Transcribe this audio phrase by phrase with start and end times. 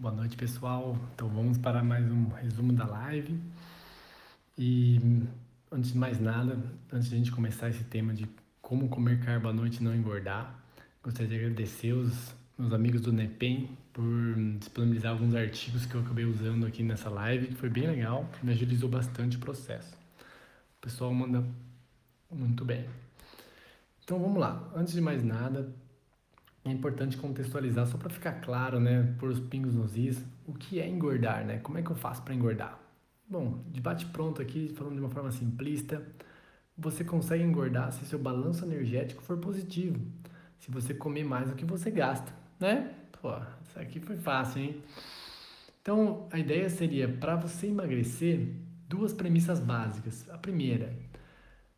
[0.00, 0.96] Boa noite, pessoal.
[1.14, 3.38] Então vamos para mais um resumo da live.
[4.56, 4.98] E
[5.70, 6.58] antes de mais nada,
[6.90, 8.26] antes de a gente começar esse tema de
[8.62, 10.58] como comer carbo à noite e não engordar,
[11.02, 16.24] gostaria de agradecer os meus amigos do NEPEM por disponibilizar alguns artigos que eu acabei
[16.24, 19.92] usando aqui nessa live, que foi bem legal, me agilizou bastante o processo.
[20.78, 21.44] O pessoal manda
[22.30, 22.86] muito bem.
[24.02, 24.66] Então vamos lá.
[24.74, 25.70] Antes de mais nada,
[26.64, 30.80] é importante contextualizar só para ficar claro, né, por os pingos nos is, o que
[30.80, 31.58] é engordar, né?
[31.58, 32.78] Como é que eu faço para engordar?
[33.28, 36.06] Bom, debate pronto aqui, falando de uma forma simplista,
[36.76, 40.00] você consegue engordar se seu balanço energético for positivo,
[40.58, 42.94] se você comer mais do que você gasta, né?
[43.20, 43.30] Pô,
[43.62, 44.82] isso aqui foi fácil, hein?
[45.80, 48.54] Então, a ideia seria para você emagrecer,
[48.86, 50.28] duas premissas básicas.
[50.30, 50.94] A primeira,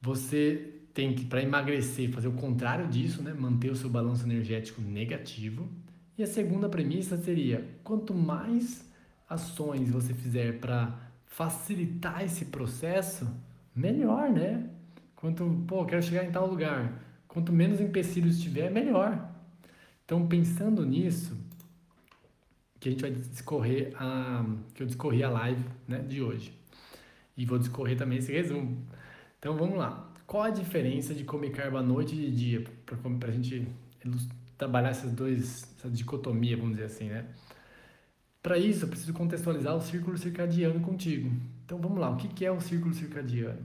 [0.00, 3.32] você tem que, para emagrecer, fazer o contrário disso, né?
[3.32, 5.68] manter o seu balanço energético negativo.
[6.16, 8.84] E a segunda premissa seria: quanto mais
[9.28, 13.28] ações você fizer para facilitar esse processo,
[13.74, 14.68] melhor, né?
[15.14, 17.04] Quanto, pô, quero chegar em tal lugar.
[17.28, 19.32] Quanto menos empecilhos tiver, melhor.
[20.04, 21.36] Então, pensando nisso,
[22.80, 24.44] que a gente vai discorrer a
[24.74, 26.52] que eu discorri a live, né, de hoje.
[27.36, 28.84] E vou discorrer também esse resumo.
[29.38, 30.12] Então, vamos lá.
[30.26, 32.64] Qual a diferença de comer carbo à noite e de dia?
[32.84, 33.66] Para a gente
[34.58, 37.24] trabalhar essas duas, essa dicotomia, vamos dizer assim, né?
[38.42, 41.30] Para isso, eu preciso contextualizar o círculo circadiano contigo.
[41.64, 43.64] Então vamos lá, o que é o círculo circadiano?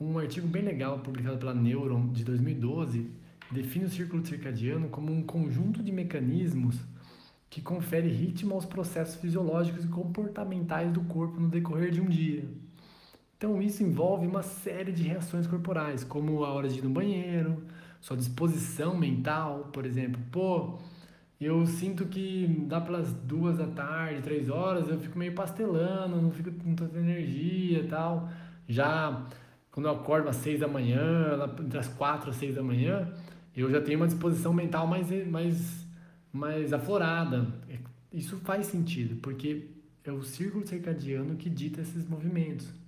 [0.00, 3.10] Um artigo bem legal publicado pela Neuron de 2012
[3.50, 6.76] define o círculo circadiano como um conjunto de mecanismos
[7.48, 12.44] que confere ritmo aos processos fisiológicos e comportamentais do corpo no decorrer de um dia.
[13.44, 17.62] Então isso envolve uma série de reações corporais, como a hora de ir no banheiro,
[18.00, 20.18] sua disposição mental, por exemplo.
[20.32, 20.78] Pô,
[21.38, 26.30] eu sinto que dá pelas duas da tarde, três horas, eu fico meio pastelando, não
[26.30, 28.30] fico com tanta energia e tal.
[28.66, 29.26] Já
[29.70, 33.12] quando eu acordo às seis da manhã, das quatro às seis da manhã,
[33.54, 35.86] eu já tenho uma disposição mental mais, mais,
[36.32, 37.46] mais aflorada.
[38.10, 39.68] Isso faz sentido, porque
[40.02, 42.82] é o círculo circadiano que dita esses movimentos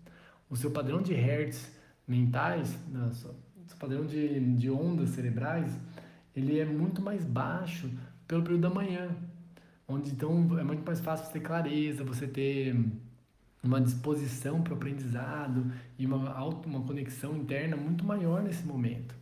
[0.48, 1.70] o seu padrão de hertz
[2.06, 5.72] mentais, o seu padrão de, de ondas cerebrais,
[6.34, 7.90] ele é muito mais baixo
[8.28, 9.16] pelo período da manhã,
[9.88, 12.76] onde então é muito mais fácil você ter clareza, você ter
[13.62, 19.14] uma disposição para o aprendizado e uma, auto, uma conexão interna muito maior nesse momento.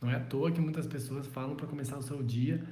[0.00, 2.62] Não é à toa que muitas pessoas falam para começar o seu dia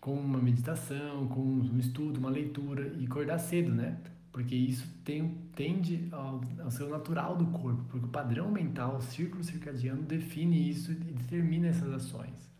[0.00, 3.98] com uma meditação, com um estudo, uma leitura e acordar cedo, né?
[4.32, 9.02] Porque isso tem, tende ao, ao seu natural do corpo, porque o padrão mental, o
[9.02, 12.50] círculo circadiano, define isso e determina essas ações.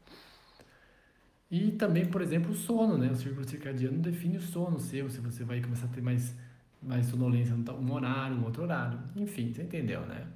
[1.50, 3.10] E também, por exemplo, o sono, né?
[3.10, 6.34] O círculo circadiano define o sono seu, se você vai começar a ter mais,
[6.82, 8.98] mais sonolência num horário, um outro horário.
[9.16, 10.26] Enfim, você entendeu, né?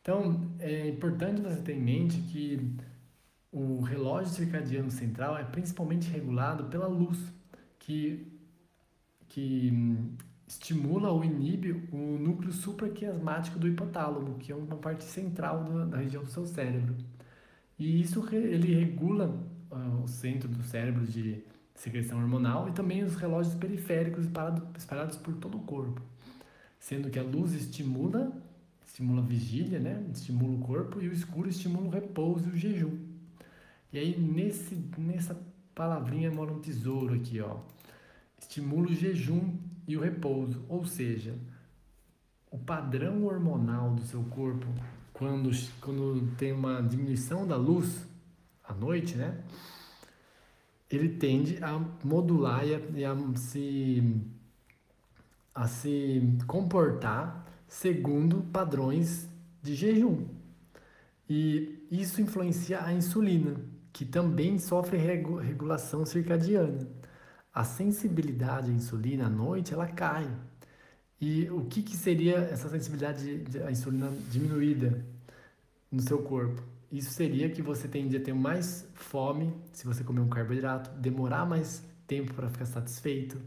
[0.00, 2.76] Então, é importante você ter em mente que
[3.50, 7.18] o relógio circadiano central é principalmente regulado pela luz,
[7.78, 8.26] que,
[9.28, 9.72] que
[10.46, 15.96] estimula ou inibe o núcleo supraquiasmático do hipotálamo, que é uma parte central da, da
[15.98, 16.94] região do seu cérebro.
[17.78, 19.28] E isso ele regula
[19.70, 21.42] uh, o centro do cérebro de
[21.74, 26.00] secreção hormonal e também os relógios periféricos espalhados, espalhados por todo o corpo.
[26.78, 28.32] Sendo que a luz estimula,
[28.86, 30.06] estimula a vigília, né?
[30.14, 32.96] estimula o corpo, e o escuro estimula o repouso e o jejum.
[33.92, 35.38] E aí nesse, nessa
[35.74, 37.58] palavrinha mora um tesouro aqui, ó.
[38.40, 39.56] Estimula o jejum
[39.86, 41.34] e o repouso, ou seja,
[42.50, 44.66] o padrão hormonal do seu corpo
[45.12, 48.06] quando, quando tem uma diminuição da luz
[48.64, 49.42] à noite, né?
[50.90, 54.22] Ele tende a modular e a, e a se
[55.54, 59.26] a se comportar segundo padrões
[59.62, 60.26] de jejum.
[61.28, 63.56] E isso influencia a insulina,
[63.90, 66.86] que também sofre regulação circadiana
[67.56, 70.28] a sensibilidade à insulina à noite ela cai.
[71.18, 75.02] E o que, que seria essa sensibilidade à insulina diminuída
[75.90, 76.62] no seu corpo?
[76.92, 81.46] Isso seria que você tende a ter mais fome se você comer um carboidrato, demorar
[81.46, 83.40] mais tempo para ficar satisfeito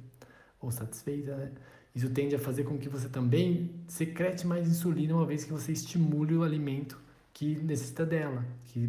[0.60, 1.52] ou satisfeita, né?
[1.94, 5.72] Isso tende a fazer com que você também secrete mais insulina uma vez que você
[5.72, 7.00] estimule o alimento
[7.32, 8.88] que necessita dela, que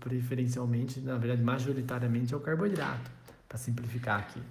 [0.00, 3.21] preferencialmente, na verdade, majoritariamente é o carboidrato
[3.52, 4.42] para simplificar aqui.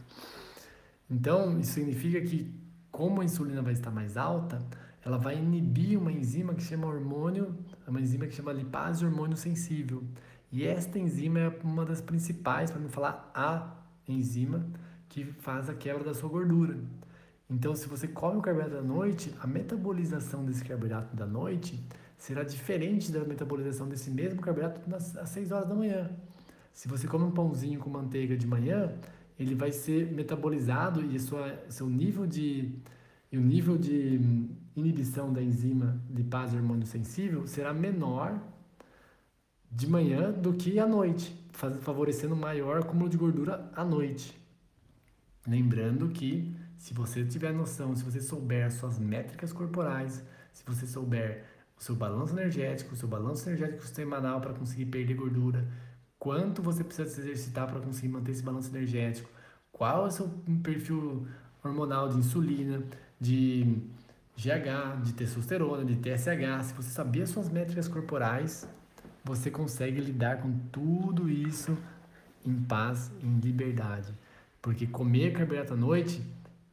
[1.10, 2.54] Então, isso significa que,
[2.92, 4.62] como a insulina vai estar mais alta,
[5.04, 7.58] ela vai inibir uma enzima que chama hormônio,
[7.88, 10.04] uma enzima que chama lipase hormônio sensível.
[10.52, 13.76] E esta enzima é uma das principais, para não falar a
[14.08, 14.64] enzima,
[15.10, 16.78] que faz a quebra da sua gordura.
[17.50, 21.84] Então, se você come o carboidrato da noite, a metabolização desse carboidrato da noite
[22.20, 26.12] será diferente da metabolização desse mesmo carboidrato às 6 horas da manhã.
[26.74, 28.92] Se você come um pãozinho com manteiga de manhã,
[29.38, 32.74] ele vai ser metabolizado e sua, seu nível de
[33.32, 34.20] e o nível de
[34.76, 38.38] inibição da enzima lipase hormônio sensível será menor
[39.72, 41.34] de manhã do que à noite,
[41.82, 44.38] favorecendo maior acúmulo de gordura à noite.
[45.48, 50.22] Lembrando que se você tiver noção, se você souber suas métricas corporais,
[50.52, 51.46] se você souber
[51.80, 55.66] o seu balanço energético, o seu balanço energético semanal para conseguir perder gordura,
[56.22, 59.28] quanto você precisa se exercitar para conseguir manter esse balanço energético,
[59.72, 60.30] qual é o seu
[60.62, 61.26] perfil
[61.64, 62.84] hormonal de insulina,
[63.20, 63.82] de
[64.38, 68.70] GH, de testosterona, de TSH, se você saber as suas métricas corporais,
[69.24, 71.76] você consegue lidar com tudo isso
[72.46, 74.14] em paz, em liberdade.
[74.62, 76.22] Porque comer carboidrato à noite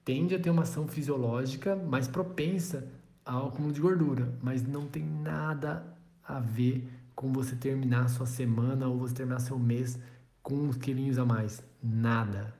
[0.04, 2.86] tende a ter uma ação fisiológica mais propensa
[3.24, 5.86] ao acúmulo de gordura, mas não tem nada
[6.22, 6.86] a ver
[7.18, 9.98] com você terminar a sua semana ou você terminar seu mês
[10.40, 11.60] com uns quilinhos a mais.
[11.82, 12.54] Nada.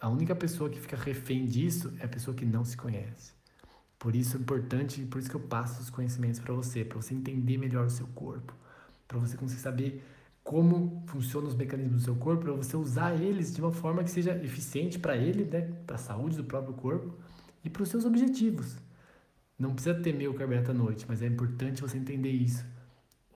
[0.00, 3.32] A única pessoa que fica refém disso é a pessoa que não se conhece.
[3.98, 7.12] Por isso é importante, por isso que eu passo os conhecimentos para você, para você
[7.12, 8.54] entender melhor o seu corpo,
[9.08, 10.04] para você conseguir saber
[10.44, 14.12] como funcionam os mecanismos do seu corpo, para você usar eles de uma forma que
[14.12, 17.16] seja eficiente para ele, né, para a saúde do próprio corpo
[17.64, 18.76] e para os seus objetivos.
[19.58, 22.64] Não precisa temer o carboidrato à noite, mas é importante você entender isso.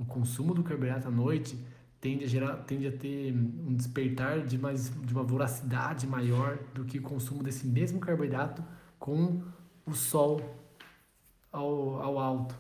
[0.00, 1.62] O consumo do carboidrato à noite
[2.00, 6.86] tende a gerar, tende a ter um despertar de mais de uma voracidade maior do
[6.86, 8.64] que o consumo desse mesmo carboidrato
[8.98, 9.42] com
[9.84, 10.40] o sol
[11.52, 12.54] ao, ao alto.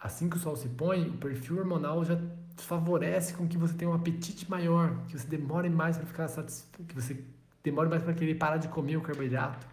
[0.00, 2.16] Assim que o sol se põe, o perfil hormonal já
[2.58, 6.84] favorece com que você tenha um apetite maior, que você demore mais para ficar satisfeito,
[6.84, 7.24] que você
[7.60, 9.66] demore mais para querer parar de comer o carboidrato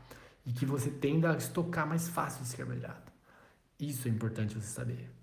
[0.43, 3.13] e que você tenda a estocar mais fácil esse carboidrato.
[3.79, 5.22] Isso é importante você saber.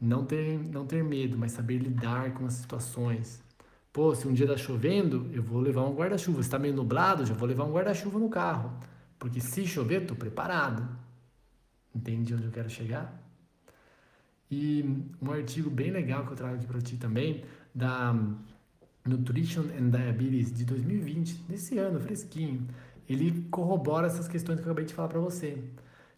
[0.00, 3.42] Não ter, não ter medo, mas saber lidar com as situações.
[3.92, 6.42] Pô, se um dia está chovendo, eu vou levar um guarda-chuva.
[6.42, 8.72] Se está meio nublado, já vou levar um guarda-chuva no carro.
[9.18, 10.88] Porque se chover, estou preparado.
[11.94, 13.20] Entende onde eu quero chegar?
[14.50, 17.44] E um artigo bem legal que eu trago aqui para ti também,
[17.74, 18.14] da
[19.04, 22.66] Nutrition and Diabetes de 2020, desse ano, fresquinho.
[23.08, 25.62] Ele corrobora essas questões que eu acabei de falar para você.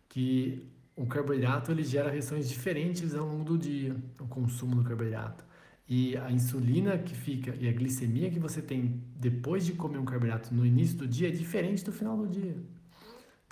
[0.09, 0.67] Que
[1.03, 5.45] o carboidrato ele gera reações diferentes ao longo do dia, o consumo do carboidrato.
[5.89, 10.05] E a insulina que fica e a glicemia que você tem depois de comer um
[10.05, 12.57] carboidrato no início do dia é diferente do final do dia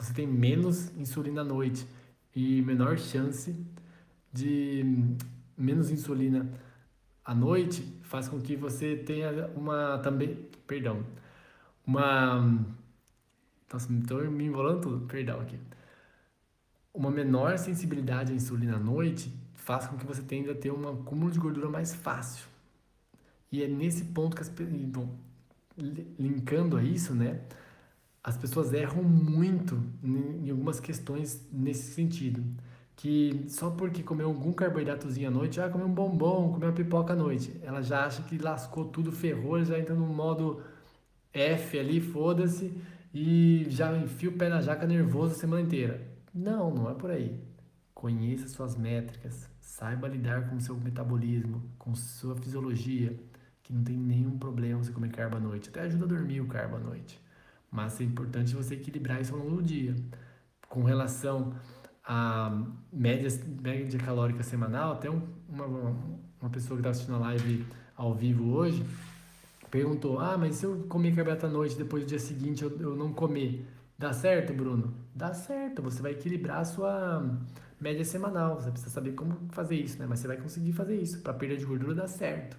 [0.01, 1.87] você tem menos insulina à noite
[2.35, 3.55] e menor chance
[4.33, 4.83] de
[5.57, 6.51] menos insulina
[7.23, 11.05] à noite faz com que você tenha uma também, perdão,
[11.87, 12.41] uma
[13.71, 15.59] nossa, estou me enrolando tudo, perdão aqui.
[16.93, 20.89] Uma menor sensibilidade à insulina à noite faz com que você tenda a ter um
[20.89, 22.45] acúmulo de gordura mais fácil.
[23.53, 25.17] E é nesse ponto que as bom,
[26.19, 27.41] linkando a isso, né?
[28.23, 32.45] as pessoas erram muito em algumas questões nesse sentido.
[32.97, 37.15] Que só porque comeu algum carboidratozinho à noite, ah, comeu um bombom, comeu uma pipoca
[37.15, 40.63] à noite, ela já acha que lascou tudo, ferrou, já entra no modo
[41.33, 42.75] F ali, foda-se,
[43.15, 46.10] e já enfia o pé na jaca nervoso a semana inteira.
[46.33, 47.41] Não, não é por aí.
[47.95, 53.19] Conheça suas métricas, saiba lidar com o seu metabolismo, com sua fisiologia,
[53.63, 55.69] que não tem nenhum problema você comer carbo à noite.
[55.69, 57.21] Até ajuda a dormir o carbo à noite.
[57.71, 59.95] Mas é importante você equilibrar isso ao longo do dia.
[60.69, 61.53] Com relação
[62.05, 63.29] à média,
[63.61, 65.67] média calórica semanal, até um, uma,
[66.41, 68.85] uma pessoa que está assistindo a live ao vivo hoje
[69.71, 72.97] perguntou: Ah, mas se eu comer carboidrato à noite depois do dia seguinte eu, eu
[72.97, 73.65] não comer,
[74.01, 74.95] dá certo, Bruno?
[75.15, 77.39] Dá certo, você vai equilibrar a sua
[77.79, 78.55] média semanal.
[78.59, 80.07] Você precisa saber como fazer isso, né?
[80.09, 81.21] Mas você vai conseguir fazer isso.
[81.21, 82.57] Para perda de gordura dá certo.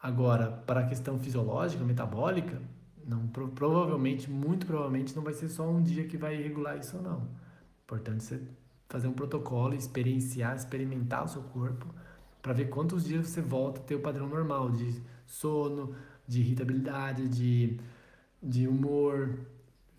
[0.00, 2.60] Agora, para a questão fisiológica, metabólica,
[3.06, 6.98] não, pro, provavelmente, muito provavelmente, não vai ser só um dia que vai regular isso
[6.98, 7.28] ou não.
[7.84, 8.42] Importante você
[8.86, 11.86] fazer um protocolo, experienciar, experimentar o seu corpo,
[12.42, 15.94] para ver quantos dias você volta a ter o padrão normal de sono,
[16.28, 17.80] de irritabilidade, de,
[18.42, 19.38] de humor,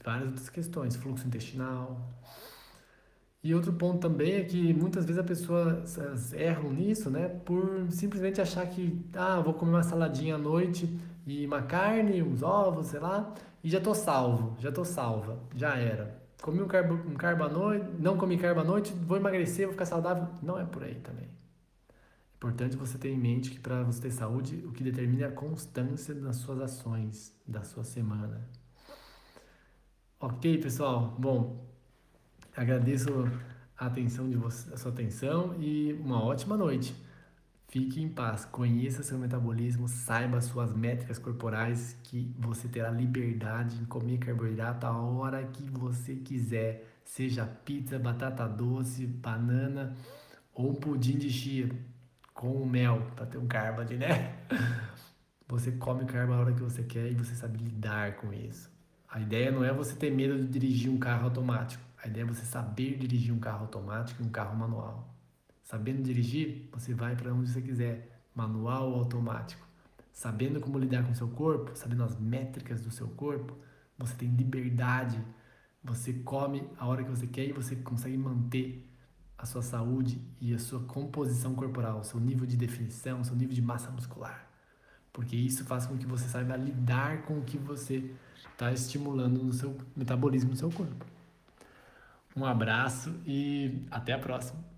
[0.04, 2.14] várias outras questões, fluxo intestinal.
[3.44, 5.84] E outro ponto também é que muitas vezes a pessoa
[6.34, 10.90] erram nisso, né, por simplesmente achar que, ah, vou comer uma saladinha à noite
[11.28, 13.34] e uma carne, uns ovos, sei lá,
[13.64, 16.22] e já tô salvo, já tô salva, já era.
[16.42, 19.74] Comi um carbo, um carbo à noite, não comi carbo à noite, vou emagrecer, vou
[19.74, 20.28] ficar saudável.
[20.42, 21.26] Não é por aí também.
[21.26, 25.28] É importante você ter em mente que para você ter saúde, o que determina é
[25.28, 28.46] a constância das suas ações, da sua semana.
[30.26, 31.14] Ok, pessoal?
[31.20, 31.68] Bom,
[32.56, 33.10] agradeço
[33.78, 36.96] a atenção de você, a sua atenção e uma ótima noite.
[37.68, 43.84] Fique em paz, conheça seu metabolismo, saiba suas métricas corporais, que você terá liberdade em
[43.84, 49.94] comer carboidrato a hora que você quiser, seja pizza, batata doce, banana
[50.54, 51.70] ou pudim de chia
[52.34, 54.38] com mel, para ter um carbo ali, né?
[55.50, 58.73] Você come carbo a hora que você quer e você sabe lidar com isso.
[59.14, 61.84] A ideia não é você ter medo de dirigir um carro automático.
[62.04, 65.08] A ideia é você saber dirigir um carro automático e um carro manual.
[65.64, 69.64] Sabendo dirigir, você vai para onde você quiser, manual ou automático.
[70.12, 73.56] Sabendo como lidar com o seu corpo, sabendo as métricas do seu corpo,
[74.00, 75.24] você tem liberdade.
[75.84, 78.84] Você come a hora que você quer e você consegue manter
[79.38, 83.62] a sua saúde e a sua composição corporal, seu nível de definição, seu nível de
[83.62, 84.53] massa muscular.
[85.14, 88.12] Porque isso faz com que você saiba lidar com o que você
[88.52, 91.06] está estimulando no seu metabolismo, no seu corpo.
[92.36, 94.73] Um abraço e até a próxima.